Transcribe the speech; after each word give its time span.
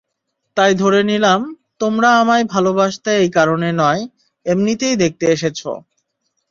তাই 0.57 0.71
ধরে 0.73 1.01
নিলাম, 1.03 1.41
তোমরা 1.79 2.09
আমায় 2.21 2.45
ভালবাসতে 2.45 3.11
এই 3.17 3.29
কারণে 3.29 3.69
নয়, 3.73 4.01
এমনিতেই 4.45 4.95
দেখতে 4.95 5.25
এসেছো। 5.27 5.71